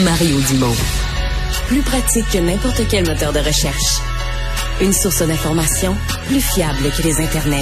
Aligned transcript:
Mario 0.00 0.40
Dumont. 0.48 0.74
Plus 1.68 1.82
pratique 1.82 2.24
que 2.32 2.38
n'importe 2.38 2.80
quel 2.88 3.06
moteur 3.06 3.30
de 3.30 3.40
recherche. 3.40 4.00
Une 4.80 4.92
source 4.92 5.22
d'information 5.22 5.94
plus 6.26 6.40
fiable 6.40 6.90
que 6.96 7.02
les 7.02 7.20
internets. 7.20 7.60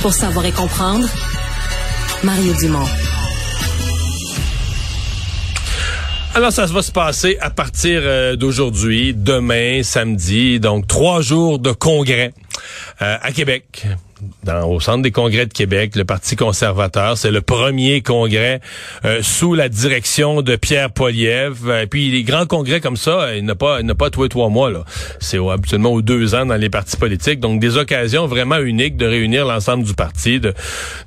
Pour 0.00 0.14
savoir 0.14 0.46
et 0.46 0.52
comprendre, 0.52 1.06
Mario 2.24 2.54
Dumont. 2.54 2.88
Alors, 6.34 6.52
ça 6.52 6.64
va 6.64 6.82
se 6.82 6.92
passer 6.92 7.36
à 7.42 7.50
partir 7.50 8.00
euh, 8.02 8.36
d'aujourd'hui, 8.36 9.12
demain, 9.14 9.82
samedi, 9.82 10.58
donc 10.58 10.86
trois 10.86 11.20
jours 11.20 11.58
de 11.58 11.72
congrès 11.72 12.32
euh, 13.02 13.18
à 13.20 13.32
Québec 13.32 13.86
dans, 14.44 14.68
au 14.70 14.80
Centre 14.80 15.02
des 15.02 15.10
congrès 15.10 15.46
de 15.46 15.52
Québec, 15.52 15.96
le 15.96 16.04
Parti 16.04 16.36
conservateur. 16.36 17.18
C'est 17.18 17.30
le 17.30 17.40
premier 17.40 18.00
congrès 18.00 18.60
euh, 19.04 19.20
sous 19.22 19.54
la 19.54 19.68
direction 19.68 20.42
de 20.42 20.56
Pierre 20.56 20.90
Poilievre. 20.90 21.74
Et 21.74 21.86
puis 21.86 22.10
les 22.10 22.22
grands 22.22 22.46
congrès 22.46 22.80
comme 22.80 22.96
ça, 22.96 23.34
il 23.34 23.44
n'a 23.44 23.54
pas, 23.54 23.80
pas 23.98 24.10
tous 24.10 24.24
les 24.24 24.28
trois 24.28 24.48
mois. 24.48 24.70
C'est 25.20 25.38
habituellement 25.38 25.92
aux 25.92 26.02
deux 26.02 26.34
ans 26.34 26.46
dans 26.46 26.56
les 26.56 26.70
partis 26.70 26.96
politiques. 26.96 27.40
Donc 27.40 27.60
des 27.60 27.76
occasions 27.76 28.26
vraiment 28.26 28.58
uniques 28.58 28.96
de 28.96 29.06
réunir 29.06 29.46
l'ensemble 29.46 29.84
du 29.84 29.94
parti, 29.94 30.40
de 30.40 30.54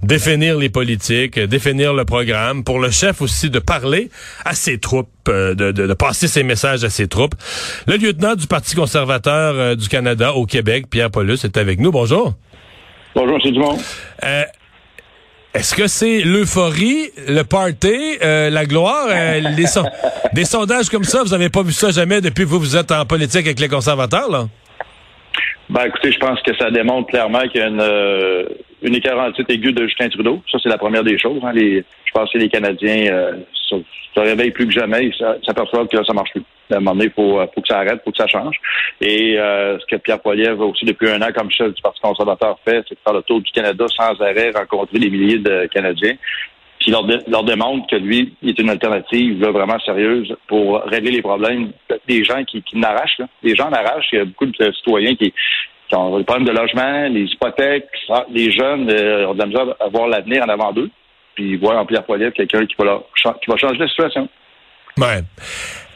définir 0.04 0.58
les 0.58 0.70
politiques, 0.70 1.40
définir 1.40 1.94
le 1.94 2.06
programme, 2.06 2.64
pour 2.64 2.80
le 2.80 2.92
chef 2.92 3.22
aussi 3.22 3.50
de 3.50 3.60
parler 3.60 4.10
à 4.46 4.54
ses 4.54 4.80
troupes, 4.80 5.10
euh, 5.28 5.54
de, 5.56 5.72
de, 5.72 5.94
passer 5.94 6.28
ses 6.28 6.44
messages 6.44 6.84
à 6.84 6.90
ses 6.90 7.08
troupes. 7.08 7.36
Le 7.88 7.98
lieutenant 7.98 8.36
du 8.36 8.48
Parti 8.48 8.76
conservateur 8.76 9.56
euh, 9.56 9.76
du 9.76 9.88
Canada 9.88 10.34
au 10.34 10.46
Québec, 10.46 10.86
Pierre 10.90 11.12
Paulus, 11.12 11.40
est 11.44 11.58
avec 11.58 11.80
nous. 11.80 11.92
Bonjour. 11.92 12.36
Bonjour, 13.16 13.40
c'est 13.44 13.52
Dumont. 13.52 13.78
Euh, 14.24 14.44
Est-ce 15.54 15.76
que 15.76 15.88
c'est 15.88 16.22
l'euphorie, 16.22 17.10
le 17.28 17.42
party, 17.44 18.18
euh, 18.24 18.50
la 18.50 18.66
gloire, 18.66 19.08
euh, 19.10 19.40
les 19.40 19.66
des 20.34 20.46
sondages 20.46 20.90
comme 20.90 21.04
ça, 21.04 21.24
vous 21.24 21.34
avez 21.34 21.50
pas 21.50 21.64
vu 21.64 21.72
ça 21.72 21.92
jamais 21.92 22.22
depuis 22.22 22.44
que 22.44 22.50
vous 22.50 22.60
vous 22.60 22.78
êtes 22.78 22.92
en 22.92 23.06
politique 23.06 23.46
avec 23.46 23.60
les 23.60 23.68
conservateurs, 23.68 24.30
là? 24.30 24.46
Ben, 25.70 25.86
écoutez, 25.86 26.12
je 26.12 26.20
pense 26.20 26.40
que 26.42 26.56
ça 26.58 26.72
démontre 26.72 27.10
clairement 27.10 27.42
qu'il 27.52 27.62
y 27.62 27.64
a 27.64 27.68
une, 27.68 27.82
euh, 27.82 28.46
une 28.82 28.96
écarantite 28.96 29.50
aiguë 29.50 29.74
de 29.74 29.88
Justin 29.88 30.10
Trudeau. 30.10 30.42
Ça, 30.52 30.58
c'est 30.62 30.70
la 30.70 30.78
première 30.78 31.04
des 31.04 31.18
choses. 31.18 31.42
hein. 31.44 31.52
Les, 31.54 31.84
je 32.06 32.12
pense 32.14 32.32
que 32.32 32.38
les 32.38 32.50
Canadiens 32.50 33.12
euh, 33.12 33.34
se, 33.54 33.76
réveillent 34.16 34.52
plus 34.52 34.66
que 34.68 34.72
jamais. 34.74 35.06
Ils 35.06 35.14
s'a- 35.16 35.38
s'aperçoivent 35.46 35.88
que 35.88 36.04
ça 36.04 36.14
marche 36.14 36.32
plus. 36.32 36.44
À 36.72 36.76
un 36.76 36.80
moment 36.80 36.92
donné, 36.92 37.06
il 37.06 37.12
faut, 37.12 37.40
euh, 37.40 37.48
faut 37.54 37.62
que 37.62 37.68
ça 37.68 37.80
arrête, 37.80 37.96
il 37.96 38.02
faut 38.04 38.12
que 38.12 38.18
ça 38.18 38.28
change. 38.28 38.56
Et 39.02 39.38
euh, 39.40 39.78
ce 39.80 39.86
que 39.86 39.96
Pierre 39.98 40.20
Poilievre, 40.22 40.68
aussi 40.68 40.86
depuis 40.86 41.10
un 41.10 41.22
an 41.22 41.30
comme 41.36 41.50
chef 41.52 41.74
du 41.74 41.82
Parti 41.82 42.00
conservateur, 42.02 42.60
fait, 42.66 42.84
c'est 42.88 42.96
de 42.96 43.00
faire 43.04 43.14
le 43.14 43.22
tour 43.24 43.40
du 43.42 43.52
Canada 43.52 43.86
sans 43.88 44.20
arrêt, 44.22 44.52
rencontrer 44.52 45.00
des 45.00 45.10
milliers 45.10 45.40
de 45.40 45.68
Canadiens. 45.74 46.16
Puis 46.80 46.92
leur, 46.92 47.04
dé- 47.04 47.20
leur 47.28 47.44
démontre 47.44 47.88
que 47.88 47.96
lui, 47.98 48.34
il 48.42 48.50
est 48.52 48.60
une 48.60 48.70
alternative 48.70 49.42
là, 49.42 49.52
vraiment 49.52 49.80
sérieuse 49.80 50.34
pour 50.48 50.82
régler 50.84 51.12
les 51.12 51.22
problèmes 51.22 51.72
des 52.08 52.24
gens 52.24 52.44
qui, 52.46 52.62
qui 52.62 52.78
n'arrachent. 52.78 53.20
là. 53.20 53.28
Des 53.44 53.56
gens 53.56 53.70
n'arrachent. 53.70 54.08
Il 54.14 54.20
y 54.20 54.22
a 54.22 54.26
beaucoup 54.26 54.46
de 54.46 54.72
citoyens 54.72 55.14
qui, 55.16 55.34
qui 55.90 55.96
ont 55.96 56.18
des 56.18 56.24
problèmes 56.24 56.48
de 56.48 56.52
logement, 56.52 57.08
les 57.10 57.24
hypothèques, 57.24 57.90
les 58.32 58.52
jeunes 58.52 58.90
euh, 58.90 59.28
ont 59.28 59.34
de 59.34 59.40
la 59.40 59.46
misère 59.48 59.66
à 59.80 59.90
voir 59.90 60.08
l'avenir 60.08 60.44
en 60.44 60.50
avant 60.50 60.72
d'eux. 60.72 60.90
Puis 61.36 61.52
ils 61.52 61.60
voient 61.60 61.78
en 61.78 61.86
Pierre 61.86 62.06
Poilievre 62.06 62.34
quelqu'un 62.34 62.66
qui 62.66 62.76
va 62.78 63.58
changer 63.58 63.78
la 63.78 63.88
situation. 63.88 64.30
Ouais. 64.98 65.22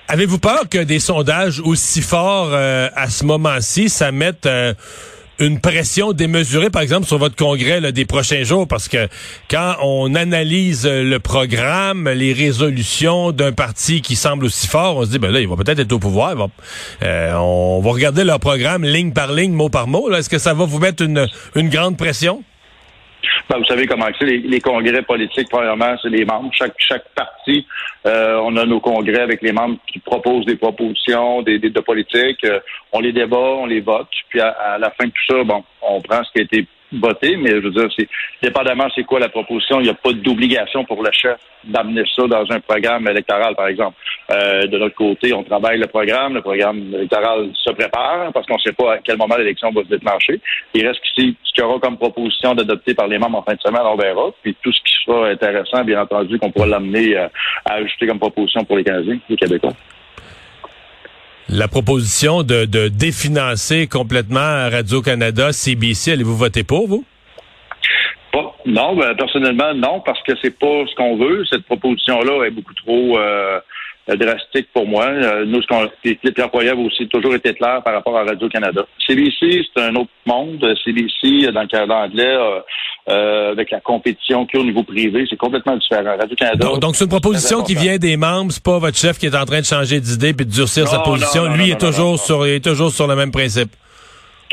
Avez-vous 0.07 0.39
peur 0.39 0.67
que 0.69 0.83
des 0.83 0.99
sondages 0.99 1.59
aussi 1.59 2.01
forts 2.01 2.51
euh, 2.53 2.89
à 2.95 3.07
ce 3.07 3.23
moment-ci, 3.25 3.89
ça 3.89 4.11
mette 4.11 4.45
euh, 4.45 4.73
une 5.43 5.59
pression 5.59 6.13
démesurée, 6.13 6.69
par 6.69 6.81
exemple, 6.81 7.05
sur 7.05 7.17
votre 7.17 7.35
congrès 7.35 7.79
là, 7.79 7.91
des 7.91 8.05
prochains 8.05 8.43
jours? 8.43 8.67
Parce 8.67 8.87
que 8.87 9.07
quand 9.49 9.75
on 9.81 10.15
analyse 10.15 10.85
euh, 10.85 11.03
le 11.03 11.19
programme, 11.19 12.09
les 12.09 12.33
résolutions 12.33 13.31
d'un 13.31 13.51
parti 13.51 14.01
qui 14.01 14.15
semble 14.15 14.45
aussi 14.45 14.67
fort, 14.67 14.97
on 14.97 15.05
se 15.05 15.09
dit, 15.09 15.19
ben 15.19 15.31
là, 15.31 15.39
il 15.39 15.47
va 15.47 15.55
peut-être 15.55 15.79
être 15.79 15.91
au 15.91 15.99
pouvoir. 15.99 16.49
euh, 17.03 17.33
on 17.35 17.81
va 17.81 17.91
regarder 17.91 18.23
leur 18.23 18.39
programme 18.39 18.83
ligne 18.83 19.11
par 19.11 19.31
ligne, 19.31 19.53
mot 19.53 19.69
par 19.69 19.87
mot. 19.87 20.11
Est-ce 20.13 20.29
que 20.29 20.39
ça 20.39 20.53
va 20.53 20.65
vous 20.65 20.79
mettre 20.79 21.03
une, 21.03 21.27
une 21.55 21.69
grande 21.69 21.97
pression? 21.97 22.43
Ben, 23.49 23.57
vous 23.57 23.65
savez 23.65 23.85
comment 23.85 24.07
c'est, 24.17 24.25
les, 24.25 24.37
les 24.39 24.61
congrès 24.61 25.01
politiques, 25.01 25.49
premièrement, 25.49 25.95
c'est 26.01 26.09
les 26.09 26.23
membres. 26.25 26.49
Chaque, 26.53 26.75
chaque 26.77 27.09
parti, 27.13 27.65
euh, 28.05 28.39
on 28.41 28.55
a 28.55 28.65
nos 28.65 28.79
congrès 28.79 29.21
avec 29.21 29.41
les 29.41 29.51
membres 29.51 29.77
qui 29.91 29.99
proposent 29.99 30.45
des 30.45 30.55
propositions, 30.55 31.41
des, 31.41 31.59
des 31.59 31.69
de 31.69 31.79
politique. 31.81 32.43
Euh, 32.45 32.59
on 32.93 32.99
les 33.01 33.11
débat, 33.11 33.37
on 33.37 33.65
les 33.65 33.81
vote. 33.81 34.07
Puis 34.29 34.39
à, 34.39 34.49
à 34.49 34.77
la 34.77 34.91
fin 34.91 35.05
de 35.05 35.11
tout 35.11 35.33
ça, 35.35 35.43
bon, 35.43 35.63
on 35.81 36.01
prend 36.01 36.23
ce 36.23 36.31
qui 36.31 36.39
a 36.39 36.43
été 36.43 36.67
voté, 36.99 37.35
mais 37.37 37.49
je 37.49 37.59
veux 37.59 37.71
dire, 37.71 37.87
c'est 37.97 38.07
dépendamment 38.41 38.87
c'est 38.95 39.03
quoi 39.03 39.19
la 39.19 39.29
proposition, 39.29 39.79
il 39.79 39.83
n'y 39.83 39.89
a 39.89 39.93
pas 39.93 40.13
d'obligation 40.13 40.83
pour 40.85 41.03
le 41.03 41.11
chef 41.11 41.37
d'amener 41.63 42.03
ça 42.15 42.27
dans 42.27 42.45
un 42.49 42.59
programme 42.59 43.07
électoral, 43.07 43.55
par 43.55 43.67
exemple. 43.67 43.95
Euh, 44.31 44.67
de 44.67 44.77
notre 44.77 44.95
côté, 44.95 45.33
on 45.33 45.43
travaille 45.43 45.79
le 45.79 45.87
programme, 45.87 46.33
le 46.33 46.41
programme 46.41 46.93
électoral 46.93 47.49
se 47.53 47.71
prépare 47.71 48.31
parce 48.33 48.45
qu'on 48.47 48.55
ne 48.55 48.61
sait 48.61 48.73
pas 48.73 48.95
à 48.95 48.97
quel 48.97 49.17
moment 49.17 49.35
l'élection 49.37 49.71
va 49.71 49.81
se 49.81 49.87
déclencher. 49.87 50.39
Il 50.73 50.85
reste 50.85 51.01
ici 51.15 51.37
ce 51.43 51.53
qu'il 51.53 51.63
y 51.63 51.67
aura 51.67 51.79
comme 51.79 51.97
proposition 51.97 52.53
d'adopter 52.53 52.93
par 52.93 53.07
les 53.07 53.17
membres 53.17 53.39
en 53.39 53.43
fin 53.43 53.53
de 53.53 53.61
semaine, 53.61 53.81
on 53.85 53.95
verra. 53.95 54.31
Puis 54.41 54.55
tout 54.61 54.71
ce 54.71 54.79
qui 54.83 54.93
sera 55.05 55.29
intéressant, 55.29 55.83
bien 55.83 56.01
entendu, 56.01 56.37
qu'on 56.39 56.51
pourra 56.51 56.67
l'amener 56.67 57.17
euh, 57.17 57.27
à 57.65 57.75
ajouter 57.75 58.07
comme 58.07 58.19
proposition 58.19 58.63
pour 58.63 58.77
les 58.77 58.83
Canadiens, 58.83 59.19
les 59.29 59.35
Québécois. 59.35 59.73
La 61.49 61.67
proposition 61.67 62.41
de, 62.43 62.65
de 62.65 62.87
définancer 62.87 63.87
complètement 63.87 64.69
Radio-Canada, 64.71 65.51
CBC, 65.51 66.13
allez-vous 66.13 66.37
voter 66.37 66.63
pour, 66.63 66.87
vous? 66.87 67.03
Pas- 68.31 68.55
non, 68.65 68.95
ben, 68.95 69.13
personnellement, 69.15 69.73
non, 69.73 69.99
parce 69.99 70.21
que 70.23 70.31
c'est 70.41 70.57
pas 70.57 70.85
ce 70.89 70.95
qu'on 70.95 71.17
veut. 71.17 71.43
Cette 71.49 71.65
proposition-là 71.65 72.45
est 72.45 72.51
beaucoup 72.51 72.73
trop 72.73 73.17
euh, 73.19 73.59
drastique 74.07 74.67
pour 74.73 74.87
moi. 74.87 75.05
Euh, 75.05 75.45
nous, 75.45 75.61
ce 75.61 75.67
qu'on, 75.67 75.89
Pierre 76.01 76.79
aussi 76.79 77.07
toujours 77.09 77.35
été 77.35 77.53
clair 77.53 77.81
par 77.83 77.93
rapport 77.93 78.17
à 78.17 78.23
Radio-Canada. 78.23 78.85
CBC, 79.05 79.65
c'est 79.75 79.83
un 79.83 79.95
autre 79.95 80.11
monde. 80.25 80.65
CBC, 80.83 81.51
dans 81.51 81.61
le 81.61 81.67
Canada 81.67 81.95
anglais, 81.95 82.35
euh, 82.35 82.61
euh, 83.09 83.51
avec 83.51 83.71
la 83.71 83.81
compétition 83.81 84.45
qu'il 84.45 84.59
y 84.59 84.61
a 84.61 84.63
au 84.63 84.67
niveau 84.67 84.83
privé, 84.83 85.25
c'est 85.29 85.35
complètement 85.35 85.75
différent. 85.75 86.15
Radio-Canada. 86.17 86.77
Donc, 86.79 86.95
c'est 86.95 87.03
une 87.03 87.09
proposition 87.09 87.61
qui 87.61 87.75
vient 87.75 87.97
des 87.97 88.15
membres, 88.17 88.51
c'est 88.51 88.63
pas 88.63 88.79
votre 88.79 88.97
chef 88.97 89.17
qui 89.17 89.25
est 89.25 89.35
en 89.35 89.45
train 89.45 89.59
de 89.59 89.65
changer 89.65 89.99
d'idée 89.99 90.33
puis 90.33 90.45
de 90.45 90.51
durcir 90.51 90.87
sa 90.87 90.99
position. 90.99 91.43
non, 91.43 91.49
non, 91.49 91.55
Lui, 91.57 91.65
il 91.67 91.71
est 91.71 91.79
toujours 91.79 92.19
sur, 92.19 92.47
il 92.47 92.53
est 92.53 92.63
toujours 92.63 92.91
sur 92.91 93.07
le 93.07 93.15
même 93.15 93.31
principe. 93.31 93.69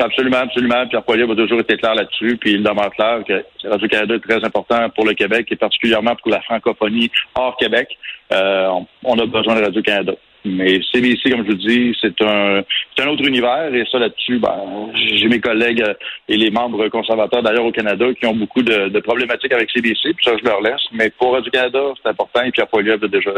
Absolument, 0.01 0.39
absolument. 0.39 0.87
Pierre 0.89 1.03
Poilievre 1.03 1.33
a 1.33 1.37
toujours 1.37 1.61
été 1.61 1.77
clair 1.77 1.95
là-dessus, 1.95 2.37
puis 2.41 2.53
il 2.53 2.63
demande 2.63 2.91
clair 2.95 3.23
que 3.27 3.45
Radio-Canada 3.69 4.15
est 4.15 4.29
très 4.29 4.45
important 4.45 4.89
pour 4.91 5.07
le 5.07 5.13
Québec 5.13 5.47
et 5.51 5.57
particulièrement 5.57 6.17
pour 6.17 6.31
la 6.31 6.41
francophonie 6.41 7.11
hors 7.35 7.57
Québec. 7.57 7.89
Euh, 8.33 8.69
on, 9.05 9.19
a 9.19 9.27
besoin 9.27 9.57
de 9.57 9.65
Radio-Canada. 9.65 10.15
Mais 10.45 10.81
CBC, 10.91 11.31
comme 11.31 11.45
je 11.45 11.51
vous 11.51 11.69
dis, 11.69 11.97
c'est 12.01 12.23
un 12.23 12.63
un 13.01 13.09
autre 13.09 13.27
univers 13.27 13.75
et 13.75 13.85
ça 13.91 13.99
là-dessus, 13.99 14.39
ben, 14.39 14.91
j'ai 14.95 15.29
mes 15.29 15.41
collègues 15.41 15.83
euh, 15.83 15.95
et 16.29 16.37
les 16.37 16.51
membres 16.51 16.89
conservateurs 16.89 17.43
d'ailleurs 17.43 17.65
au 17.65 17.73
Canada 17.73 18.07
qui 18.15 18.27
ont 18.27 18.35
beaucoup 18.35 18.63
de, 18.63 18.99
problématiques 19.01 19.53
avec 19.53 19.71
CBC, 19.71 20.15
puis 20.15 20.25
ça 20.25 20.33
je 20.39 20.45
leur 20.45 20.61
laisse. 20.61 20.83
Mais 20.93 21.11
pour 21.11 21.33
Radio-Canada, 21.33 21.81
c'est 22.03 22.11
important 22.11 22.43
et 22.43 22.51
Pierre 22.51 22.69
Poilievre 22.69 23.05
a 23.05 23.09
déjà 23.09 23.31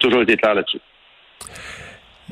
toujours 0.00 0.22
été 0.22 0.36
clair 0.36 0.54
là-dessus. 0.54 0.80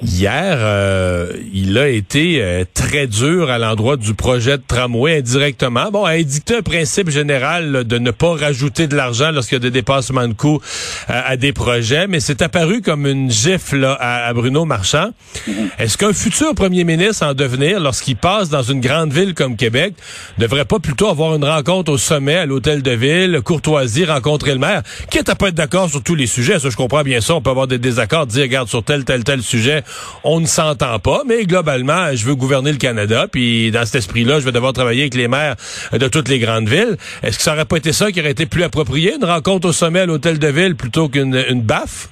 Hier, 0.02 0.56
euh, 0.58 1.32
il 1.52 1.78
a 1.78 1.88
été 1.88 2.42
euh, 2.42 2.64
très 2.74 3.06
dur 3.06 3.48
à 3.48 3.58
l'endroit 3.58 3.96
du 3.96 4.12
projet 4.12 4.58
de 4.58 4.62
tramway 4.66 5.18
indirectement. 5.18 5.92
Bon, 5.92 6.04
a 6.04 6.16
édicté 6.16 6.56
un 6.56 6.62
principe 6.62 7.10
général 7.10 7.70
là, 7.70 7.84
de 7.84 7.98
ne 7.98 8.10
pas 8.10 8.34
rajouter 8.34 8.88
de 8.88 8.96
l'argent 8.96 9.30
lorsqu'il 9.30 9.54
y 9.54 9.60
a 9.60 9.60
des 9.60 9.70
dépassements 9.70 10.26
de 10.26 10.32
coûts 10.32 10.60
euh, 11.10 11.20
à 11.24 11.36
des 11.36 11.52
projets, 11.52 12.08
mais 12.08 12.18
c'est 12.18 12.42
apparu 12.42 12.82
comme 12.82 13.06
une 13.06 13.30
gifle 13.30 13.76
là, 13.76 13.96
à, 14.00 14.26
à 14.26 14.32
Bruno 14.32 14.64
Marchand. 14.64 15.10
Est-ce 15.78 15.96
qu'un 15.96 16.12
futur 16.12 16.56
premier 16.56 16.82
ministre 16.82 17.24
en 17.24 17.32
devenir, 17.32 17.78
lorsqu'il 17.78 18.16
passe 18.16 18.48
dans 18.48 18.62
une 18.64 18.80
grande 18.80 19.12
ville 19.12 19.32
comme 19.32 19.56
Québec, 19.56 19.94
devrait 20.38 20.64
pas 20.64 20.80
plutôt 20.80 21.08
avoir 21.08 21.36
une 21.36 21.44
rencontre 21.44 21.92
au 21.92 21.98
sommet 21.98 22.34
à 22.34 22.46
l'hôtel 22.46 22.82
de 22.82 22.90
ville, 22.90 23.40
courtoisie, 23.44 24.04
rencontrer 24.06 24.54
le 24.54 24.58
maire, 24.58 24.82
quitte 25.08 25.28
à 25.28 25.36
pas 25.36 25.48
être 25.50 25.54
d'accord 25.54 25.88
sur 25.88 26.02
tous 26.02 26.16
les 26.16 26.26
sujets, 26.26 26.58
ça 26.58 26.68
je 26.68 26.76
comprends 26.76 27.04
bien 27.04 27.20
ça, 27.20 27.36
on 27.36 27.40
peut 27.40 27.50
avoir 27.50 27.68
des 27.68 27.78
désaccords, 27.78 28.26
dire 28.26 28.42
regarde 28.42 28.68
sur 28.68 28.82
tel 28.82 29.04
tel 29.04 29.22
tel 29.22 29.40
sujet, 29.40 29.83
on 30.24 30.40
ne 30.40 30.46
s'entend 30.46 30.98
pas, 30.98 31.22
mais 31.26 31.44
globalement, 31.44 32.14
je 32.14 32.24
veux 32.24 32.34
gouverner 32.34 32.72
le 32.72 32.78
Canada, 32.78 33.26
puis 33.30 33.70
dans 33.70 33.84
cet 33.84 33.96
esprit-là, 33.96 34.40
je 34.40 34.44
vais 34.44 34.52
devoir 34.52 34.72
travailler 34.72 35.02
avec 35.02 35.14
les 35.14 35.28
maires 35.28 35.56
de 35.92 36.08
toutes 36.08 36.28
les 36.28 36.38
grandes 36.38 36.68
villes. 36.68 36.96
Est-ce 37.22 37.38
que 37.38 37.42
ça 37.42 37.54
aurait 37.54 37.64
pas 37.64 37.76
été 37.76 37.92
ça 37.92 38.10
qui 38.12 38.20
aurait 38.20 38.32
été 38.32 38.46
plus 38.46 38.62
approprié, 38.62 39.14
une 39.14 39.24
rencontre 39.24 39.68
au 39.68 39.72
sommet 39.72 40.00
à 40.00 40.06
l'hôtel 40.06 40.38
de 40.38 40.48
ville 40.48 40.76
plutôt 40.76 41.08
qu'une 41.08 41.42
une 41.48 41.62
baffe? 41.62 42.08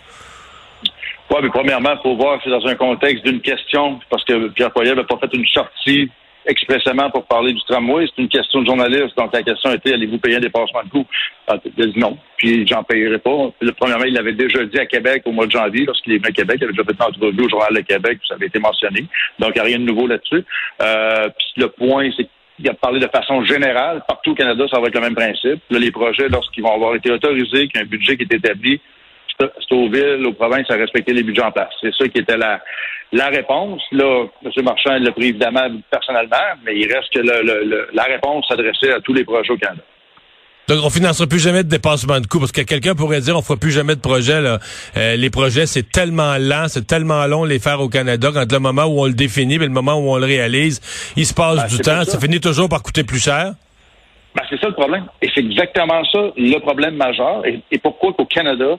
Oui, 1.30 1.38
mais 1.42 1.48
premièrement, 1.48 1.92
il 1.92 2.02
faut 2.02 2.16
voir 2.16 2.38
que 2.38 2.44
c'est 2.44 2.50
dans 2.50 2.66
un 2.66 2.74
contexte 2.74 3.24
d'une 3.24 3.40
question, 3.40 4.00
parce 4.10 4.24
que 4.24 4.48
Pierre 4.48 4.70
Poilievre 4.70 4.96
n'a 4.96 5.04
pas 5.04 5.16
fait 5.18 5.34
une 5.34 5.46
sortie 5.46 6.10
expressément 6.46 7.10
pour 7.10 7.24
parler 7.26 7.52
du 7.52 7.60
tramway. 7.64 8.06
C'est 8.06 8.22
une 8.22 8.28
question 8.28 8.62
de 8.62 8.66
journaliste. 8.66 9.16
Donc, 9.16 9.32
la 9.32 9.42
question 9.42 9.72
était, 9.72 9.94
allez-vous 9.94 10.18
payer 10.18 10.36
un 10.36 10.40
dépassement 10.40 10.82
de 10.84 10.88
coût? 10.90 11.06
Ah, 11.46 11.56
Il 11.76 11.82
a 11.82 11.86
dit 11.86 11.98
non. 11.98 12.18
Puis, 12.36 12.66
j'en 12.66 12.82
payerai 12.82 13.18
pas. 13.18 13.50
Le 13.60 13.72
premièrement, 13.72 14.04
il 14.04 14.14
l'avait 14.14 14.32
déjà 14.32 14.64
dit 14.64 14.78
à 14.78 14.86
Québec 14.86 15.22
au 15.26 15.32
mois 15.32 15.46
de 15.46 15.52
janvier, 15.52 15.84
lorsqu'il 15.84 16.14
est 16.14 16.18
venu 16.18 16.28
à 16.28 16.32
Québec. 16.32 16.58
Il 16.60 16.64
avait 16.64 16.72
déjà 16.72 16.84
fait 16.84 16.92
une 16.92 17.02
entrevue 17.02 17.44
au 17.44 17.48
Journal 17.48 17.74
de 17.74 17.80
Québec, 17.80 18.18
puis 18.18 18.28
ça 18.28 18.34
avait 18.34 18.46
été 18.46 18.58
mentionné. 18.58 19.06
Donc, 19.38 19.52
il 19.54 19.54
n'y 19.54 19.60
a 19.60 19.64
rien 19.64 19.78
de 19.78 19.84
nouveau 19.84 20.06
là-dessus. 20.06 20.44
Euh, 20.80 21.28
puis, 21.28 21.62
le 21.62 21.68
point, 21.68 22.10
c'est 22.16 22.26
qu'il 22.56 22.68
a 22.68 22.74
parlé 22.74 23.00
de 23.00 23.08
façon 23.08 23.44
générale. 23.44 24.02
Partout 24.06 24.32
au 24.32 24.34
Canada, 24.34 24.64
ça 24.70 24.80
va 24.80 24.88
être 24.88 24.94
le 24.94 25.00
même 25.00 25.14
principe. 25.14 25.60
Là, 25.70 25.78
les 25.78 25.90
projets, 25.90 26.28
lorsqu'ils 26.28 26.62
vont 26.62 26.74
avoir 26.74 26.94
été 26.94 27.10
autorisés, 27.10 27.68
qu'il 27.68 27.80
y 27.80 27.84
un 27.84 27.86
budget 27.86 28.16
qui 28.16 28.24
est 28.24 28.34
établi, 28.34 28.80
c'est 29.60 29.74
aux 29.74 29.88
villes, 29.90 30.26
aux 30.26 30.32
provinces 30.32 30.70
à 30.70 30.74
respecter 30.74 31.12
les 31.12 31.22
budgets 31.22 31.42
en 31.42 31.52
place. 31.52 31.70
C'est 31.80 31.94
ça 31.94 32.08
qui 32.08 32.18
était 32.18 32.36
la, 32.36 32.60
la 33.12 33.28
réponse. 33.28 33.82
Là, 33.92 34.26
M. 34.44 34.64
Marchand 34.64 34.98
l'a 34.98 35.12
pris 35.12 35.28
évidemment 35.28 35.68
personnellement, 35.90 36.36
mais 36.64 36.76
il 36.76 36.92
reste 36.92 37.12
que 37.12 37.20
le, 37.20 37.88
la 37.92 38.04
réponse 38.04 38.46
s'adressait 38.48 38.92
à 38.92 39.00
tous 39.00 39.14
les 39.14 39.24
projets 39.24 39.52
au 39.52 39.56
Canada. 39.56 39.82
Donc, 40.68 40.78
on 40.84 40.90
financera 40.90 41.26
plus 41.26 41.40
jamais 41.40 41.64
de 41.64 41.68
dépassement 41.68 42.20
de 42.20 42.26
coûts 42.26 42.38
parce 42.38 42.52
que 42.52 42.60
quelqu'un 42.60 42.94
pourrait 42.94 43.20
dire 43.20 43.36
on 43.36 43.42
fera 43.42 43.56
plus 43.56 43.72
jamais 43.72 43.96
de 43.96 44.00
projets. 44.00 44.40
Là. 44.40 44.58
Euh, 44.96 45.16
les 45.16 45.28
projets, 45.28 45.66
c'est 45.66 45.90
tellement 45.90 46.36
lent, 46.38 46.66
c'est 46.68 46.86
tellement 46.86 47.26
long 47.26 47.44
les 47.44 47.58
faire 47.58 47.80
au 47.80 47.88
Canada 47.88 48.30
quand 48.32 48.50
le 48.50 48.58
moment 48.60 48.84
où 48.84 49.00
on 49.00 49.06
le 49.06 49.12
définit, 49.12 49.58
mais 49.58 49.66
le 49.66 49.72
moment 49.72 49.94
où 49.94 50.10
on 50.10 50.18
le 50.18 50.24
réalise, 50.24 50.80
il 51.16 51.26
se 51.26 51.34
passe 51.34 51.56
ben, 51.56 51.66
du 51.66 51.78
temps. 51.78 52.04
Ça. 52.04 52.18
finit 52.20 52.40
toujours 52.40 52.68
par 52.68 52.82
coûter 52.82 53.02
plus 53.02 53.22
cher. 53.22 53.54
Ben, 54.36 54.42
c'est 54.48 54.58
ça 54.60 54.68
le 54.68 54.74
problème. 54.74 55.04
Et 55.20 55.28
c'est 55.34 55.40
exactement 55.40 56.04
ça 56.04 56.30
le 56.36 56.58
problème 56.60 56.94
majeur. 56.94 57.44
Et, 57.44 57.60
et 57.72 57.78
pourquoi 57.78 58.12
qu'au 58.12 58.24
Canada, 58.24 58.78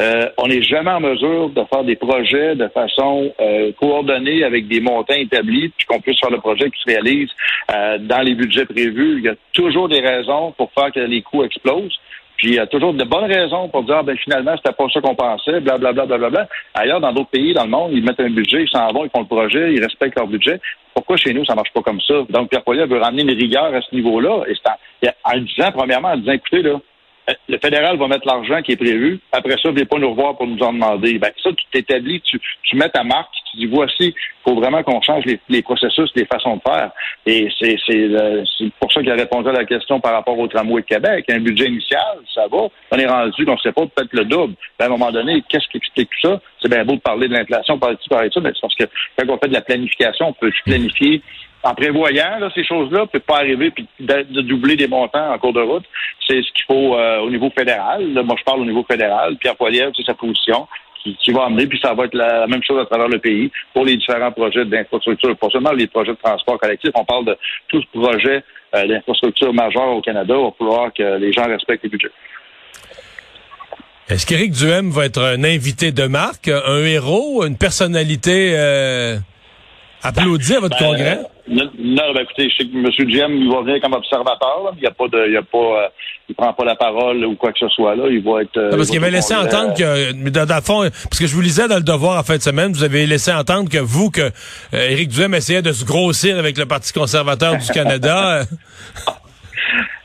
euh, 0.00 0.28
on 0.38 0.48
n'est 0.48 0.62
jamais 0.62 0.90
en 0.90 1.00
mesure 1.00 1.50
de 1.50 1.62
faire 1.72 1.84
des 1.84 1.96
projets 1.96 2.56
de 2.56 2.68
façon 2.68 3.32
euh, 3.40 3.70
coordonnée 3.80 4.42
avec 4.42 4.66
des 4.66 4.80
montants 4.80 5.14
établis, 5.14 5.68
puis 5.76 5.86
qu'on 5.86 6.00
puisse 6.00 6.18
faire 6.18 6.30
le 6.30 6.38
projet 6.38 6.70
qui 6.70 6.80
se 6.80 6.90
réalise 6.90 7.30
euh, 7.72 7.98
dans 7.98 8.20
les 8.20 8.34
budgets 8.34 8.66
prévus. 8.66 9.18
Il 9.18 9.24
y 9.24 9.28
a 9.28 9.34
toujours 9.52 9.88
des 9.88 10.00
raisons 10.00 10.52
pour 10.56 10.72
faire 10.72 10.90
que 10.90 11.00
les 11.00 11.22
coûts 11.22 11.44
explosent. 11.44 11.98
Puis 12.36 12.48
il 12.48 12.54
y 12.54 12.58
a 12.58 12.66
toujours 12.66 12.92
de 12.92 13.04
bonnes 13.04 13.32
raisons 13.32 13.68
pour 13.68 13.84
dire 13.84 13.98
ah, 13.98 14.02
ben 14.02 14.16
finalement 14.16 14.56
c'était 14.56 14.74
pas 14.74 14.88
ça 14.92 15.00
qu'on 15.00 15.14
pensait, 15.14 15.60
blablabla. 15.60 16.06
Bla, 16.06 16.18
bla, 16.18 16.30
bla, 16.30 16.48
Ailleurs, 16.74 17.00
dans 17.00 17.12
d'autres 17.12 17.30
pays 17.30 17.54
dans 17.54 17.62
le 17.62 17.70
monde, 17.70 17.92
ils 17.92 18.02
mettent 18.02 18.18
un 18.18 18.30
budget, 18.30 18.64
ils 18.64 18.68
s'en 18.68 18.92
vont, 18.92 19.04
ils 19.04 19.10
font 19.10 19.20
le 19.20 19.26
projet, 19.26 19.72
ils 19.72 19.80
respectent 19.80 20.18
leur 20.18 20.26
budget. 20.26 20.60
Pourquoi 20.94 21.16
chez 21.16 21.32
nous 21.32 21.44
ça 21.44 21.54
marche 21.54 21.72
pas 21.72 21.82
comme 21.82 22.00
ça? 22.00 22.14
Donc 22.30 22.50
Pierre 22.50 22.64
Poilievre 22.64 22.92
veut 22.92 23.00
ramener 23.00 23.22
une 23.22 23.38
rigueur 23.38 23.72
à 23.72 23.80
ce 23.80 23.94
niveau-là, 23.94 24.42
et 24.48 25.08
en, 25.08 25.32
en 25.32 25.38
disant 25.38 25.70
premièrement, 25.72 26.08
en 26.08 26.16
disant 26.16 26.32
écoutez 26.32 26.62
là, 26.62 26.80
le 27.48 27.58
fédéral 27.58 27.96
va 27.96 28.08
mettre 28.08 28.26
l'argent 28.26 28.60
qui 28.62 28.72
est 28.72 28.76
prévu. 28.76 29.18
Après 29.32 29.56
ça, 29.62 29.70
ne 29.70 29.84
pas 29.84 29.98
nous 29.98 30.10
revoir 30.10 30.36
pour 30.36 30.46
nous 30.46 30.62
en 30.62 30.72
demander. 30.72 31.18
Ben, 31.18 31.30
ça, 31.42 31.50
tu 31.50 31.64
t'établis, 31.72 32.20
tu, 32.20 32.40
tu 32.62 32.76
mets 32.76 32.88
ta 32.88 33.02
marque, 33.02 33.30
tu 33.50 33.58
dis 33.58 33.66
voici, 33.66 34.14
faut 34.44 34.54
vraiment 34.54 34.82
qu'on 34.82 35.00
change 35.00 35.24
les, 35.24 35.40
les, 35.48 35.62
processus, 35.62 36.10
les 36.14 36.26
façons 36.26 36.56
de 36.56 36.62
faire. 36.66 36.90
Et 37.24 37.48
c'est, 37.58 37.76
c'est, 37.86 37.98
euh, 37.98 38.44
c'est 38.58 38.70
pour 38.78 38.92
ça 38.92 39.00
qu'il 39.00 39.10
a 39.10 39.14
répondu 39.14 39.48
à 39.48 39.52
la 39.52 39.64
question 39.64 40.00
par 40.00 40.12
rapport 40.12 40.38
au 40.38 40.46
tramway 40.48 40.82
de 40.82 40.86
Québec. 40.86 41.24
Un 41.30 41.40
budget 41.40 41.66
initial, 41.66 42.18
ça 42.34 42.46
va. 42.50 42.68
On 42.90 42.98
est 42.98 43.06
rendu, 43.06 43.44
on 43.46 43.52
ne 43.52 43.58
sait 43.58 43.72
pas, 43.72 43.86
peut-être 43.86 44.12
le 44.12 44.24
double. 44.24 44.54
Ben, 44.78 44.86
à 44.86 44.88
un 44.88 44.90
moment 44.90 45.10
donné, 45.10 45.42
qu'est-ce 45.48 45.68
qui 45.68 45.78
explique 45.78 46.10
tout 46.20 46.28
ça? 46.28 46.40
C'est 46.60 46.70
bien 46.70 46.84
beau 46.84 46.94
de 46.94 47.00
parler 47.00 47.28
de 47.28 47.34
l'inflation, 47.34 47.78
parler 47.78 47.96
de 47.96 48.02
ça, 48.02 48.08
parler 48.10 48.28
de 48.28 48.34
ça, 48.34 48.40
mais 48.40 48.50
c'est 48.54 48.60
parce 48.60 48.74
que 48.74 48.84
quand 49.18 49.34
on 49.34 49.38
fait 49.38 49.48
de 49.48 49.54
la 49.54 49.62
planification, 49.62 50.28
on 50.28 50.32
peut 50.34 50.52
planifier 50.66 51.22
en 51.64 51.74
prévoyant 51.74 52.38
là, 52.38 52.50
ces 52.54 52.64
choses-là, 52.64 53.06
peut 53.06 53.20
pas 53.20 53.38
arriver 53.38 53.70
puis 53.70 53.88
de, 53.98 54.42
doubler 54.42 54.76
des 54.76 54.86
montants 54.86 55.32
en 55.32 55.38
cours 55.38 55.54
de 55.54 55.62
route. 55.62 55.84
C'est 56.26 56.42
ce 56.42 56.52
qu'il 56.52 56.64
faut 56.66 56.96
euh, 56.96 57.20
au 57.20 57.30
niveau 57.30 57.50
fédéral. 57.50 58.06
moi, 58.06 58.36
je 58.38 58.44
parle 58.44 58.60
au 58.60 58.66
niveau 58.66 58.84
fédéral. 58.88 59.36
Pierre 59.38 59.56
Poilievre, 59.56 59.92
c'est 59.96 60.04
sa 60.04 60.14
position 60.14 60.68
qui, 61.20 61.32
va 61.32 61.44
amener, 61.44 61.66
puis 61.66 61.78
ça 61.82 61.92
va 61.92 62.06
être 62.06 62.14
la, 62.14 62.46
même 62.46 62.62
chose 62.62 62.80
à 62.80 62.86
travers 62.86 63.08
le 63.08 63.18
pays 63.18 63.50
pour 63.74 63.84
les 63.84 63.96
différents 63.96 64.32
projets 64.32 64.64
d'infrastructure, 64.64 65.36
pas 65.36 65.50
seulement 65.50 65.72
les 65.72 65.86
projets 65.86 66.12
de 66.12 66.18
transport 66.22 66.58
collectif. 66.58 66.90
On 66.94 67.04
parle 67.04 67.26
de 67.26 67.36
tout 67.68 67.82
ce 67.82 67.98
projet 67.98 68.42
euh, 68.74 68.86
d'infrastructure 68.86 69.52
majeure 69.52 69.88
au 69.88 70.00
Canada. 70.00 70.34
Il 70.34 70.44
va 70.44 70.50
falloir 70.58 70.92
que 70.94 71.18
les 71.18 71.32
gens 71.32 71.46
respectent 71.46 71.84
les 71.84 71.90
budgets. 71.90 72.10
Est-ce 74.08 74.26
qu'Éric 74.26 74.52
Duhem 74.52 74.90
va 74.90 75.06
être 75.06 75.22
un 75.22 75.44
invité 75.44 75.92
de 75.92 76.06
marque, 76.06 76.48
un 76.48 76.84
héros, 76.84 77.44
une 77.44 77.56
personnalité 77.56 78.52
euh, 78.54 79.16
applaudie 80.02 80.54
à 80.54 80.60
votre 80.60 80.78
ben, 80.78 80.86
congrès? 80.86 81.18
Non, 81.46 82.12
ben 82.14 82.22
écoutez, 82.22 82.48
je 82.48 82.56
sais 82.56 82.64
que 82.64 82.76
M. 82.76 83.06
Duhem, 83.06 83.36
il 83.36 83.50
va 83.50 83.60
venir 83.60 83.80
comme 83.82 83.92
observateur. 83.92 84.72
Il 84.76 84.80
n'y 84.80 84.86
a 84.86 84.90
pas 84.92 85.08
de, 85.08 85.26
il 85.26 85.32
y 85.34 85.36
a 85.36 85.42
pas, 85.42 85.58
euh, 85.58 85.88
il 86.28 86.34
prend 86.34 86.52
pas 86.54 86.64
la 86.64 86.74
parole 86.74 87.24
ou 87.26 87.36
quoi 87.36 87.52
que 87.52 87.58
ce 87.58 87.68
soit 87.68 87.94
là. 87.94 88.04
Il 88.08 88.22
va 88.22 88.42
être. 88.42 88.56
Euh, 88.56 88.70
parce 88.70 88.88
qu'il 88.88 88.98
avait 88.98 89.10
laissé 89.10 89.34
entendre 89.34 89.74
que, 89.74 90.12
dans, 90.30 90.46
dans, 90.46 90.54
le 90.54 90.62
fond, 90.62 90.88
parce 91.10 91.18
que 91.18 91.26
je 91.26 91.34
vous 91.34 91.42
lisais 91.42 91.68
dans 91.68 91.76
le 91.76 91.82
Devoir 91.82 92.18
en 92.18 92.22
fin 92.22 92.36
de 92.36 92.42
semaine, 92.42 92.72
vous 92.72 92.82
avez 92.82 93.06
laissé 93.06 93.30
entendre 93.30 93.68
que 93.68 93.78
vous, 93.78 94.10
que 94.10 94.22
euh, 94.22 94.90
Éric 94.90 95.08
Duhem 95.10 95.34
essayait 95.34 95.62
de 95.62 95.72
se 95.72 95.84
grossir 95.84 96.38
avec 96.38 96.56
le 96.56 96.64
Parti 96.64 96.92
conservateur 96.92 97.58
du 97.58 97.66
Canada. 97.72 98.44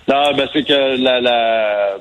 non, 0.10 0.32
ben 0.36 0.48
c'est 0.52 0.64
que 0.64 1.02
la, 1.02 1.22
la 1.22 1.98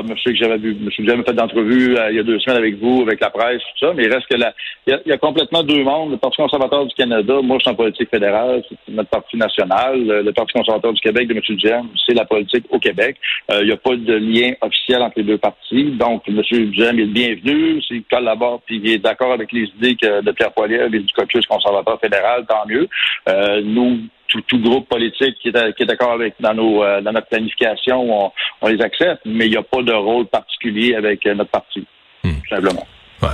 je 0.00 0.22
sais 0.22 0.32
que 0.32 0.36
j'avais 0.36 0.58
vu, 0.58 0.76
jamais 1.00 1.22
fait 1.22 1.32
d'entrevue 1.32 1.96
euh, 1.96 2.10
il 2.10 2.16
y 2.16 2.20
a 2.20 2.22
deux 2.22 2.38
semaines 2.40 2.58
avec 2.58 2.78
vous, 2.78 3.02
avec 3.02 3.20
la 3.20 3.30
presse, 3.30 3.60
tout 3.60 3.86
ça, 3.86 3.92
mais 3.94 4.04
il 4.04 4.12
reste 4.12 4.26
que 4.26 4.36
là, 4.36 4.52
il 4.86 5.00
y, 5.06 5.12
a, 5.12 5.18
complètement 5.18 5.62
deux 5.62 5.82
mondes. 5.82 6.12
Le 6.12 6.16
Parti 6.16 6.36
conservateur 6.36 6.86
du 6.86 6.94
Canada, 6.94 7.40
moi, 7.42 7.58
je 7.58 7.62
suis 7.62 7.70
en 7.70 7.74
politique 7.74 8.10
fédérale, 8.10 8.62
c'est 8.68 8.92
notre 8.92 9.10
parti 9.10 9.36
national. 9.36 10.02
Le, 10.04 10.32
Parti 10.32 10.52
conservateur 10.54 10.92
du 10.92 11.00
Québec 11.00 11.28
de 11.28 11.34
M. 11.34 11.56
Duhem, 11.56 11.88
c'est 12.06 12.14
la 12.14 12.24
politique 12.24 12.64
au 12.70 12.78
Québec. 12.78 13.16
Euh, 13.50 13.60
il 13.60 13.66
n'y 13.66 13.72
a 13.72 13.76
pas 13.76 13.96
de 13.96 14.14
lien 14.14 14.52
officiel 14.60 15.02
entre 15.02 15.14
les 15.18 15.24
deux 15.24 15.38
partis. 15.38 15.90
Donc, 15.92 16.22
M. 16.28 16.40
Duhem 16.40 16.98
est 16.98 17.02
le 17.02 17.06
bienvenu. 17.06 17.82
S'il 17.82 18.04
collabore 18.04 18.62
puis 18.66 18.80
il 18.82 18.90
est 18.90 18.98
d'accord 18.98 19.32
avec 19.32 19.52
les 19.52 19.64
idées 19.76 19.96
que, 19.96 20.22
de 20.22 20.32
Pierre 20.32 20.52
Poilievre 20.52 20.94
et 20.94 21.00
du 21.00 21.12
caucus 21.12 21.46
conservateur 21.46 22.00
fédéral, 22.00 22.46
tant 22.48 22.66
mieux. 22.66 22.88
Euh, 23.28 23.60
nous, 23.62 24.00
tout, 24.46 24.58
groupe 24.58 24.88
politique 24.88 25.36
qui 25.40 25.48
est, 25.48 25.76
qui 25.76 25.82
est 25.82 25.86
d'accord 25.86 26.12
avec 26.12 26.34
dans 26.40 26.54
nos 26.54 26.82
euh, 26.82 27.00
dans 27.00 27.12
notre 27.12 27.28
planification, 27.28 28.26
on, 28.26 28.32
on, 28.60 28.68
les 28.68 28.80
accepte, 28.82 29.22
mais 29.24 29.46
il 29.46 29.50
n'y 29.50 29.56
a 29.56 29.62
pas 29.62 29.82
de 29.82 29.92
rôle 29.92 30.26
particulier 30.26 30.94
avec 30.94 31.26
euh, 31.26 31.34
notre 31.34 31.50
parti, 31.50 31.86
hmm. 32.24 32.32
simplement. 32.48 32.86
Ouais. 33.22 33.28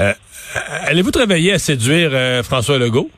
Euh, 0.00 0.12
allez-vous 0.86 1.10
travailler 1.10 1.52
à 1.52 1.58
séduire 1.58 2.10
François 2.44 2.78
Legault? 2.78 3.10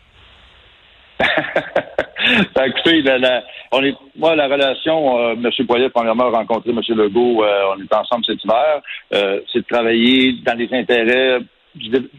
ben, 1.20 2.64
écoutez, 2.66 3.02
la, 3.02 3.42
on 3.72 3.82
est, 3.82 3.94
moi, 4.16 4.34
la 4.36 4.46
relation, 4.46 5.32
M. 5.32 5.50
Poirier, 5.66 5.90
premièrement, 5.90 6.26
a 6.26 6.38
rencontré 6.38 6.70
M. 6.70 6.80
Legault, 6.96 7.44
on 7.44 7.80
est 7.80 7.94
ensemble 7.94 8.24
cet 8.24 8.42
hiver, 8.44 8.80
c'est 9.52 9.60
de 9.60 9.66
travailler 9.68 10.34
dans 10.44 10.56
les 10.56 10.68
intérêts 10.72 11.40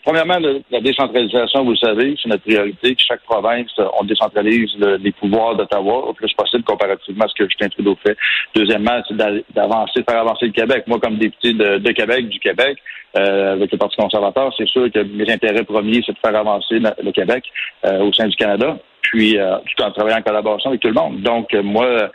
Premièrement, 0.05 0.37
la 0.71 0.79
décentralisation, 0.79 1.65
vous 1.65 1.71
le 1.71 1.77
savez, 1.77 2.15
c'est 2.21 2.29
notre 2.29 2.43
priorité. 2.43 2.95
Chaque 2.97 3.21
province, 3.23 3.71
on 3.99 4.05
décentralise 4.05 4.73
les 4.77 5.11
pouvoirs 5.11 5.55
d'Ottawa 5.55 6.07
au 6.07 6.13
plus 6.13 6.31
possible 6.33 6.63
comparativement 6.63 7.25
à 7.25 7.27
ce 7.27 7.33
que 7.35 7.49
Justin 7.49 7.67
Trudeau 7.67 7.97
fait. 8.05 8.15
Deuxièmement, 8.55 9.01
c'est 9.07 9.17
d'avancer, 9.53 10.03
faire 10.09 10.21
avancer 10.21 10.45
le 10.45 10.53
Québec. 10.53 10.85
Moi, 10.87 10.99
comme 11.01 11.17
député 11.17 11.53
de, 11.53 11.91
Québec, 11.91 12.29
du 12.29 12.39
Québec, 12.39 12.77
euh, 13.17 13.53
avec 13.53 13.71
le 13.73 13.77
Parti 13.77 13.97
conservateur, 13.97 14.53
c'est 14.57 14.67
sûr 14.69 14.89
que 14.89 14.99
mes 14.99 15.29
intérêts 15.29 15.65
premiers, 15.65 16.01
c'est 16.05 16.13
de 16.13 16.19
faire 16.23 16.35
avancer 16.35 16.79
le 16.79 17.11
Québec 17.11 17.43
euh, 17.85 17.99
au 17.99 18.13
sein 18.13 18.27
du 18.27 18.35
Canada, 18.37 18.77
puis 19.01 19.37
euh, 19.37 19.57
tout 19.75 19.83
en 19.83 19.91
travaillant 19.91 20.19
en 20.19 20.21
collaboration 20.21 20.69
avec 20.69 20.81
tout 20.81 20.87
le 20.87 20.93
monde. 20.93 21.21
Donc, 21.21 21.53
moi, 21.53 22.09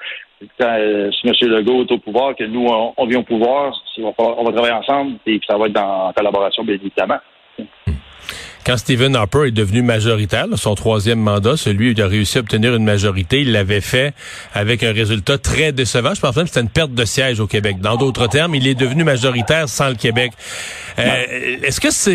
quand, 0.59 0.79
si 1.13 1.27
M. 1.27 1.35
Legault 1.51 1.85
est 1.85 1.93
au 1.93 1.99
pouvoir, 1.99 2.35
que 2.37 2.45
nous, 2.45 2.67
on, 2.97 3.07
vient 3.07 3.21
au 3.21 3.25
pouvoir, 3.25 3.73
on 3.99 4.03
va, 4.03 4.15
on 4.19 4.45
va 4.45 4.53
travailler 4.53 4.75
ensemble 4.75 5.17
et 5.27 5.41
ça 5.47 5.57
va 5.57 5.67
être 5.67 5.73
dans, 5.73 6.09
en 6.09 6.13
collaboration, 6.13 6.65
bien 6.65 6.75
évidemment. 6.75 7.19
Quand 8.67 8.77
Stephen 8.77 9.15
Harper 9.15 9.47
est 9.47 9.53
devenu 9.53 9.81
majoritaire, 9.81 10.47
son 10.57 10.75
troisième 10.75 11.21
mandat, 11.21 11.57
celui 11.57 11.91
où 11.91 11.93
il 11.93 12.03
a 12.03 12.09
réussi 12.09 12.39
à 12.39 12.41
obtenir 12.41 12.75
une 12.75 12.83
majorité, 12.83 13.43
il 13.43 13.53
l'avait 13.53 13.81
fait 13.81 14.13
avec 14.55 14.83
un 14.83 14.93
résultat 14.93 15.39
très 15.39 15.71
décevant. 15.71 16.15
Je 16.15 16.21
pense 16.21 16.35
même 16.35 16.47
que 16.47 16.51
c'était 16.51 16.63
une 16.63 16.69
perte 16.69 16.93
de 16.93 17.05
siège 17.05 17.39
au 17.39 17.47
Québec. 17.47 17.77
Dans 17.81 17.97
d'autres 17.97 18.27
termes, 18.27 18.57
il 18.57 18.67
est 18.67 18.75
devenu 18.75 19.05
majoritaire 19.05 19.69
sans 19.69 19.89
le 19.89 19.95
Québec. 19.95 20.33
Euh, 20.99 21.13
est-ce 21.63 21.81
que 21.81 21.93
c'est, 21.93 22.11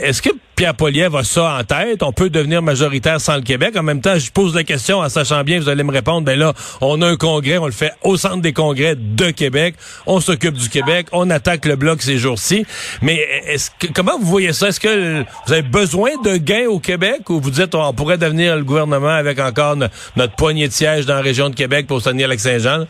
est-ce 0.00 0.22
que 0.22 0.30
Pierre 0.56 0.74
Poilievre 0.74 1.18
a 1.18 1.24
ça 1.24 1.58
en 1.58 1.64
tête. 1.64 2.02
On 2.02 2.12
peut 2.12 2.30
devenir 2.30 2.62
majoritaire 2.62 3.20
sans 3.20 3.36
le 3.36 3.42
Québec. 3.42 3.76
En 3.76 3.82
même 3.82 4.00
temps, 4.00 4.18
je 4.18 4.30
pose 4.30 4.54
la 4.54 4.64
question 4.64 4.98
en 4.98 5.08
sachant 5.08 5.42
bien, 5.42 5.58
vous 5.58 5.68
allez 5.68 5.82
me 5.82 5.92
répondre, 5.92 6.22
ben 6.22 6.38
là, 6.38 6.52
on 6.80 7.02
a 7.02 7.08
un 7.08 7.16
congrès, 7.16 7.58
on 7.58 7.66
le 7.66 7.72
fait 7.72 7.92
au 8.02 8.16
centre 8.16 8.40
des 8.40 8.52
congrès 8.52 8.94
de 8.96 9.30
Québec. 9.30 9.74
On 10.06 10.20
s'occupe 10.20 10.54
du 10.54 10.68
Québec. 10.68 11.06
On 11.12 11.28
attaque 11.30 11.64
le 11.66 11.76
bloc 11.76 12.02
ces 12.02 12.18
jours-ci. 12.18 12.64
Mais 13.02 13.16
est-ce 13.46 13.70
que, 13.78 13.88
comment 13.92 14.18
vous 14.18 14.26
voyez 14.26 14.52
ça? 14.52 14.68
Est-ce 14.68 14.80
que 14.80 15.24
vous 15.46 15.52
avez 15.52 15.62
besoin 15.62 16.10
de 16.24 16.36
gains 16.36 16.66
au 16.68 16.78
Québec 16.78 17.28
ou 17.30 17.40
vous 17.40 17.50
dites 17.50 17.74
on 17.74 17.92
pourrait 17.92 18.18
devenir 18.18 18.56
le 18.56 18.64
gouvernement 18.64 19.08
avec 19.08 19.38
encore 19.38 19.76
notre 19.76 20.36
poignée 20.36 20.68
de 20.68 20.72
sièges 20.72 21.06
dans 21.06 21.14
la 21.14 21.22
région 21.22 21.50
de 21.50 21.54
Québec 21.54 21.86
pour 21.86 22.00
soutenir 22.00 22.28
Lac-Saint-Jean? 22.28 22.86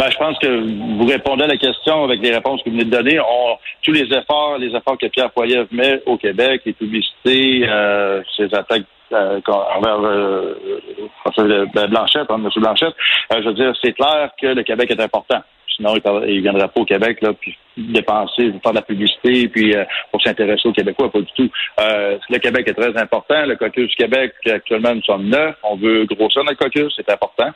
Ben, 0.00 0.10
je 0.10 0.16
pense 0.16 0.38
que 0.38 0.46
vous 0.96 1.04
répondez 1.04 1.44
à 1.44 1.46
la 1.46 1.58
question 1.58 2.04
avec 2.04 2.22
les 2.22 2.32
réponses 2.32 2.62
que 2.62 2.70
vous 2.70 2.76
venez 2.76 2.86
de 2.86 2.90
donner. 2.90 3.20
On, 3.20 3.58
tous 3.82 3.92
les 3.92 4.04
efforts, 4.04 4.56
les 4.56 4.74
efforts 4.74 4.96
que 4.96 5.08
Pierre 5.08 5.30
Poilievre 5.30 5.66
met 5.72 6.00
au 6.06 6.16
Québec, 6.16 6.62
les 6.64 6.72
publicités, 6.72 7.68
euh, 7.68 8.22
ses 8.34 8.46
attaques 8.54 8.84
euh, 9.12 9.40
envers 9.46 10.00
euh, 10.00 10.54
ben, 11.74 11.86
Blanchette, 11.88 12.30
hein, 12.30 12.40
M. 12.42 12.48
Blanchette, 12.56 12.94
euh, 13.30 13.42
je 13.42 13.48
veux 13.48 13.52
dire, 13.52 13.74
c'est 13.84 13.92
clair 13.92 14.30
que 14.40 14.46
le 14.46 14.62
Québec 14.62 14.90
est 14.90 15.02
important. 15.02 15.42
Sinon, 15.76 15.94
il 16.26 16.36
ne 16.36 16.40
viendrait 16.40 16.68
pas 16.68 16.80
au 16.80 16.86
Québec 16.86 17.18
là, 17.20 17.32
dépenser, 17.76 18.54
faire 18.62 18.72
de 18.72 18.76
la 18.76 18.82
publicité, 18.82 19.48
puis 19.48 19.76
euh, 19.76 19.84
pour 20.10 20.22
s'intéresser 20.22 20.66
aux 20.66 20.72
Québécois, 20.72 21.12
pas 21.12 21.20
du 21.20 21.32
tout. 21.36 21.50
le 21.78 22.38
Québec 22.38 22.68
est 22.68 22.74
très 22.74 22.98
important. 22.98 23.44
Le 23.44 23.56
caucus 23.56 23.90
du 23.90 23.96
Québec, 23.96 24.32
actuellement, 24.46 24.94
nous 24.94 25.02
sommes 25.02 25.28
neuf. 25.28 25.56
On 25.62 25.76
veut 25.76 26.06
grossir 26.06 26.42
notre 26.44 26.58
caucus, 26.58 26.90
c'est 26.96 27.10
important 27.10 27.52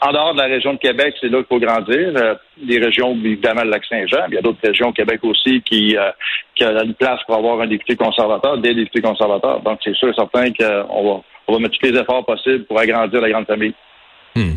en 0.00 0.12
dehors 0.12 0.32
de 0.34 0.38
la 0.38 0.46
région 0.46 0.72
de 0.72 0.78
Québec, 0.78 1.14
c'est 1.20 1.28
là 1.28 1.38
qu'il 1.38 1.46
faut 1.46 1.58
grandir. 1.58 2.12
Euh, 2.16 2.34
les 2.62 2.78
régions, 2.78 3.12
évidemment, 3.12 3.64
le 3.64 3.70
Lac-Saint-Jean, 3.70 4.24
il 4.28 4.34
y 4.34 4.38
a 4.38 4.40
d'autres 4.40 4.60
régions 4.62 4.88
au 4.88 4.92
Québec 4.92 5.20
aussi 5.22 5.60
qui, 5.62 5.96
euh, 5.96 6.10
qui 6.54 6.64
ont 6.64 6.82
une 6.82 6.94
place 6.94 7.20
pour 7.26 7.36
avoir 7.36 7.60
un 7.60 7.66
député 7.66 7.96
conservateur, 7.96 8.58
des 8.58 8.74
députés 8.74 9.02
conservateurs. 9.02 9.60
Donc, 9.60 9.80
c'est 9.84 9.94
sûr 9.94 10.08
et 10.08 10.14
certain 10.14 10.50
qu'on 10.52 11.14
va, 11.14 11.20
on 11.46 11.52
va 11.52 11.58
mettre 11.58 11.78
tous 11.78 11.90
les 11.90 11.98
efforts 11.98 12.24
possibles 12.24 12.64
pour 12.64 12.78
agrandir 12.78 13.20
la 13.20 13.30
grande 13.30 13.46
famille. 13.46 13.74
Hmm. 14.34 14.54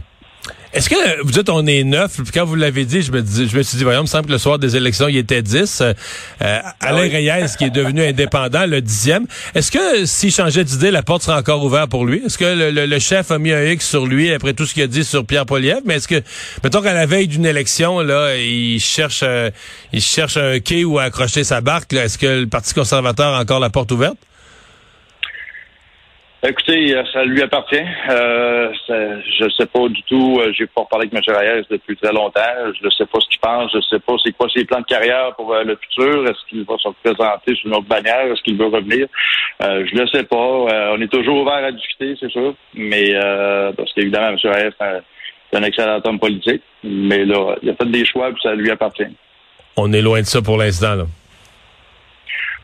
Est-ce 0.76 0.90
que 0.90 1.22
vous 1.24 1.32
dites 1.32 1.48
on 1.48 1.66
est 1.68 1.86
neuf, 1.86 2.18
puis 2.22 2.34
quand 2.34 2.44
vous 2.44 2.56
l'avez 2.56 2.84
dit, 2.84 3.02
je 3.02 3.10
me, 3.10 3.22
dis, 3.22 3.48
je 3.48 3.58
me 3.58 3.64
suis 3.64 3.78
dit, 3.78 3.86
voyons, 3.86 4.02
il 4.02 4.04
me 4.04 4.08
semble 4.08 4.26
que 4.26 4.34
le 4.34 4.38
soir 4.38 4.60
des 4.60 4.76
élections, 4.76 5.08
il 5.08 5.16
était 5.16 5.42
10. 5.42 5.80
Euh, 5.80 5.94
ah 6.42 6.76
Alain 6.82 7.08
Reyes, 7.10 7.46
qui 7.58 7.64
est 7.64 7.70
devenu 7.70 8.04
indépendant, 8.06 8.66
le 8.66 8.82
dixième. 8.82 9.26
Est-ce 9.54 9.72
que 9.72 10.06
s'il 10.06 10.34
changeait 10.34 10.66
d'idée, 10.66 10.92
la 10.92 11.02
porte 11.02 11.24
serait 11.24 11.38
encore 11.38 11.64
ouverte 11.64 11.90
pour 11.90 12.06
lui? 12.06 12.22
Est-ce 12.26 12.38
que 12.38 12.72
le, 12.72 13.00
chef 13.00 13.32
a 13.32 13.40
mis 13.40 13.54
un 13.54 13.64
X 13.64 13.88
sur 13.88 14.06
lui 14.06 14.34
après 14.34 14.52
tout 14.52 14.66
ce 14.66 14.74
qu'il 14.74 14.84
a 14.84 14.88
dit 14.88 15.06
sur 15.06 15.26
Pierre 15.26 15.46
Poliev? 15.46 15.80
Mais 15.86 15.96
est-ce 15.96 16.10
que, 16.10 16.22
mettons 16.62 16.82
qu'à 16.82 16.94
la 16.94 17.06
veille 17.06 17.30
d'une 17.30 17.46
élection, 17.46 18.02
là, 18.02 18.36
il 18.36 18.82
cherche, 18.82 19.22
euh, 19.24 19.52
il 19.94 20.02
cherche 20.02 20.36
un 20.36 20.60
quai 20.60 20.84
où 20.84 21.00
accrocher 21.00 21.46
sa 21.46 21.62
barque, 21.62 21.94
est-ce 21.94 22.18
que 22.18 22.42
le 22.42 22.48
Parti 22.48 22.74
conservateur 22.74 23.34
a 23.34 23.40
encore 23.40 23.62
la 23.62 23.70
porte 23.70 23.94
ouverte? 23.94 24.18
Écoutez, 26.48 26.96
euh, 26.96 27.04
ça 27.12 27.24
lui 27.24 27.42
appartient. 27.42 27.82
Euh, 28.10 28.72
je 28.88 29.46
ne 29.46 29.50
sais 29.50 29.66
pas 29.66 29.88
du 29.88 30.04
tout. 30.04 30.38
Euh, 30.40 30.54
j'ai 30.54 30.68
pas 30.68 30.86
parlé 30.86 31.10
avec 31.12 31.28
M. 31.28 31.36
Reyes 31.36 31.66
depuis 31.72 31.98
très 31.98 32.12
longtemps. 32.14 32.42
Je 32.80 32.86
ne 32.86 32.90
sais 32.92 33.06
pas 33.06 33.20
ce 33.20 33.28
qu'il 33.30 33.40
pense. 33.40 33.72
Je 33.72 33.78
ne 33.78 33.82
sais 33.82 34.00
pas 34.00 34.14
c'est 34.24 34.32
quoi 34.34 34.48
ses 34.54 34.64
plans 34.64 34.82
de 34.82 34.86
carrière 34.86 35.34
pour 35.36 35.56
le 35.56 35.76
futur. 35.76 36.24
Est-ce 36.26 36.48
qu'il 36.48 36.64
va 36.64 36.78
se 36.78 36.88
représenter 36.88 37.56
sous 37.56 37.68
une 37.68 37.74
autre 37.74 37.88
bannière? 37.88 38.32
Est-ce 38.32 38.44
qu'il 38.44 38.58
veut 38.58 38.68
revenir? 38.68 39.08
je 39.60 39.96
ne 39.96 40.02
le 40.02 40.08
sais 40.08 40.24
pas. 40.24 40.36
on 40.36 41.02
est 41.02 41.12
toujours 41.12 41.42
ouvert 41.42 41.66
à 41.66 41.72
discuter, 41.72 42.16
c'est 42.20 42.30
sûr. 42.30 42.54
Mais 42.76 43.14
parce 43.76 43.92
qu'évidemment, 43.94 44.38
M. 44.38 44.38
Reyes 44.44 44.68
est 44.68 45.58
un, 45.58 45.64
excellent 45.64 46.00
homme 46.04 46.20
politique. 46.20 46.62
Mais 46.84 47.26
là, 47.26 47.56
il 47.64 47.70
a 47.72 47.76
fait 47.76 47.90
des 47.90 48.06
choix 48.06 48.30
et 48.30 48.34
ça 48.44 48.54
lui 48.54 48.70
appartient. 48.70 49.08
On 49.78 49.92
est 49.94 50.02
loin 50.02 50.22
de 50.22 50.26
ça 50.26 50.42
pour 50.44 50.58
l'instant. 50.58 50.96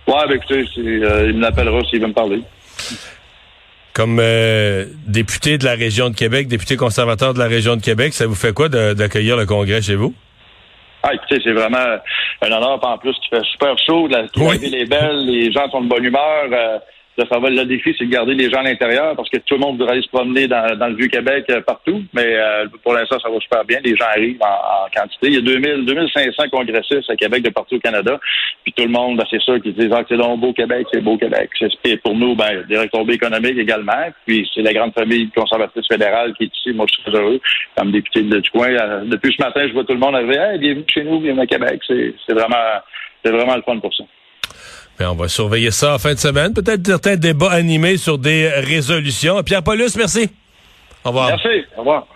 Oui, 0.07 0.13
ben, 0.27 0.35
écoutez, 0.35 0.65
il 0.77 1.37
m'appellera 1.37 1.81
s'il 1.85 2.01
veut 2.01 2.07
me 2.07 2.13
parler. 2.13 2.43
Comme 3.93 4.19
euh, 4.19 4.85
député 5.05 5.57
de 5.57 5.65
la 5.65 5.73
région 5.73 6.09
de 6.09 6.15
Québec, 6.15 6.47
député 6.47 6.77
conservateur 6.77 7.33
de 7.33 7.39
la 7.39 7.47
région 7.47 7.75
de 7.75 7.81
Québec, 7.81 8.13
ça 8.13 8.25
vous 8.25 8.35
fait 8.35 8.53
quoi 8.53 8.69
d'accueillir 8.69 9.35
le 9.35 9.45
congrès 9.45 9.81
chez 9.81 9.95
vous? 9.95 10.13
Ah, 11.03 11.13
écoutez, 11.13 11.41
c'est 11.43 11.51
vraiment 11.51 11.97
un 12.41 12.51
honneur. 12.51 12.79
En 12.83 12.97
plus, 12.97 13.13
qui 13.13 13.29
fait 13.29 13.43
super 13.51 13.75
chaud. 13.85 14.07
La, 14.07 14.21
ville 14.21 14.75
est 14.75 14.85
belle, 14.85 15.25
les 15.25 15.51
gens 15.51 15.69
sont 15.69 15.81
de 15.81 15.89
bonne 15.89 16.03
humeur. 16.03 16.45
Euh, 16.51 16.77
le 17.29 17.65
défi, 17.65 17.93
c'est 17.97 18.05
de 18.05 18.11
garder 18.11 18.33
les 18.33 18.49
gens 18.49 18.59
à 18.59 18.63
l'intérieur 18.63 19.15
parce 19.15 19.29
que 19.29 19.37
tout 19.37 19.55
le 19.55 19.59
monde 19.59 19.77
voudrait 19.77 19.93
aller 19.93 20.01
se 20.01 20.09
promener 20.09 20.47
dans, 20.47 20.87
le 20.87 20.95
Vieux-Québec 20.95 21.45
euh, 21.49 21.61
partout. 21.61 22.03
Mais 22.13 22.35
euh, 22.35 22.65
pour 22.83 22.93
l'instant, 22.93 23.19
ça 23.19 23.29
va 23.29 23.39
super 23.39 23.65
bien. 23.65 23.79
Les 23.83 23.95
gens 23.95 24.05
arrivent 24.05 24.41
en, 24.41 24.89
quantité. 24.95 25.27
Il 25.27 25.33
y 25.33 25.37
a 25.37 25.41
2000, 25.41 25.85
2500 25.85 26.43
congressistes 26.51 27.09
à 27.09 27.15
Québec 27.15 27.43
de 27.43 27.49
partout 27.49 27.75
au 27.75 27.79
Canada. 27.79 28.19
Puis 28.63 28.73
tout 28.73 28.83
le 28.83 28.89
monde, 28.89 29.17
ben, 29.17 29.25
c'est 29.29 29.41
sûr 29.41 29.61
qu'ils 29.61 29.73
disent 29.73 29.91
ah, 29.91 30.03
c'est 30.07 30.17
donc 30.17 30.39
beau 30.39 30.53
Québec, 30.53 30.87
c'est 30.91 31.01
beau 31.01 31.17
Québec. 31.17 31.49
C'est 31.83 31.97
pour 31.97 32.15
nous, 32.15 32.35
ben, 32.35 32.63
des 32.67 32.77
retombées 32.77 33.13
économiques 33.13 33.57
également. 33.57 34.09
Puis 34.25 34.49
c'est 34.53 34.61
la 34.61 34.73
grande 34.73 34.93
famille 34.93 35.29
conservatrice 35.31 35.87
fédérale 35.87 36.33
qui 36.33 36.43
est 36.45 36.57
ici. 36.57 36.73
Moi, 36.73 36.85
je 36.89 36.95
suis 36.95 37.03
très 37.03 37.19
heureux 37.19 37.39
comme 37.77 37.91
député 37.91 38.23
de, 38.23 38.39
du 38.39 38.49
coin. 38.49 38.69
Euh, 38.69 39.01
depuis 39.05 39.33
ce 39.37 39.43
matin, 39.43 39.67
je 39.67 39.73
vois 39.73 39.83
tout 39.83 39.93
le 39.93 39.99
monde 39.99 40.15
arriver. 40.15 40.37
Hey, 40.37 40.59
bienvenue 40.59 40.85
chez 40.87 41.03
nous, 41.03 41.19
bienvenue 41.19 41.43
à 41.43 41.47
Québec. 41.47 41.81
C'est 41.87 42.33
vraiment, 42.33 42.55
c'est 43.23 43.31
vraiment 43.31 43.55
le 43.55 43.61
fun 43.61 43.79
pour 43.79 43.93
ça. 43.93 44.03
On 45.09 45.15
va 45.15 45.27
surveiller 45.27 45.71
ça 45.71 45.95
en 45.95 45.99
fin 45.99 46.13
de 46.13 46.19
semaine. 46.19 46.53
Peut-être 46.53 46.85
certains 46.85 47.15
débats 47.15 47.51
animés 47.51 47.97
sur 47.97 48.17
des 48.17 48.49
résolutions. 48.49 49.41
Pierre 49.43 49.63
Paulus, 49.63 49.95
merci. 49.97 50.29
Au 51.03 51.09
revoir. 51.09 51.27
Merci. 51.29 51.65
Au 51.75 51.79
revoir. 51.79 52.07